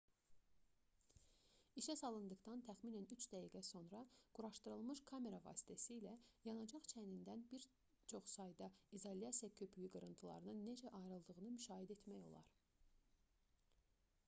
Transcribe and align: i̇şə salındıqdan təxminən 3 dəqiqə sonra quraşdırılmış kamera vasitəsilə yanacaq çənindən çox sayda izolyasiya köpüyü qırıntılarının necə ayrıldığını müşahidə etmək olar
i̇şə 1.81 1.95
salındıqdan 1.99 2.61
təxminən 2.69 3.03
3 3.15 3.25
dəqiqə 3.33 3.59
sonra 3.67 3.99
quraşdırılmış 4.39 5.03
kamera 5.11 5.41
vasitəsilə 5.49 6.13
yanacaq 6.49 6.89
çənindən 6.93 7.43
çox 8.13 8.31
sayda 8.39 8.69
izolyasiya 9.01 9.49
köpüyü 9.61 9.91
qırıntılarının 9.97 10.63
necə 10.71 10.95
ayrıldığını 11.01 11.53
müşahidə 11.59 11.99
etmək 11.99 12.25
olar 12.31 12.49